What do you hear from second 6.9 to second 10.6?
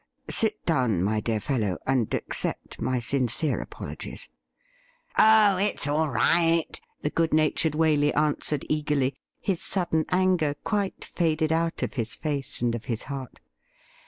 the good natured Waley answered eagerly, his sudden anger